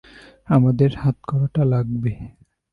[0.47, 2.11] আমাদের হাতকড়াটা লাগবে।